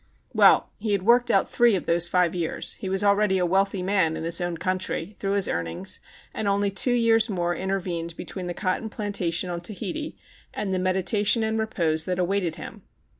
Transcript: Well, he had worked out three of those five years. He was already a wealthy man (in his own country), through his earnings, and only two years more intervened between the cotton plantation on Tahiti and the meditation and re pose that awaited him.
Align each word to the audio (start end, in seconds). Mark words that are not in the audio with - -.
Well, 0.33 0.71
he 0.79 0.93
had 0.93 1.03
worked 1.03 1.29
out 1.29 1.47
three 1.47 1.75
of 1.75 1.85
those 1.85 2.09
five 2.09 2.33
years. 2.33 2.73
He 2.73 2.89
was 2.89 3.03
already 3.03 3.37
a 3.37 3.45
wealthy 3.45 3.83
man 3.83 4.17
(in 4.17 4.23
his 4.23 4.41
own 4.41 4.57
country), 4.57 5.15
through 5.19 5.33
his 5.33 5.47
earnings, 5.47 5.99
and 6.33 6.47
only 6.47 6.71
two 6.71 6.93
years 6.93 7.29
more 7.29 7.55
intervened 7.55 8.17
between 8.17 8.47
the 8.47 8.55
cotton 8.55 8.89
plantation 8.89 9.51
on 9.51 9.59
Tahiti 9.61 10.15
and 10.55 10.73
the 10.73 10.79
meditation 10.79 11.43
and 11.43 11.59
re 11.59 11.67
pose 11.67 12.05
that 12.05 12.17
awaited 12.17 12.55
him. 12.55 12.81